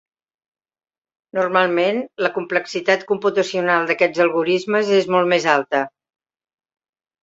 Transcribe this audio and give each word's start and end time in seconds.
Normalment, 1.39 2.01
la 2.27 2.33
complexitat 2.39 3.07
computacional 3.13 3.89
d'aquests 3.93 4.27
algorismes 4.29 4.93
és 5.01 5.15
molt 5.17 5.35
més 5.37 5.51
alta. 5.59 5.89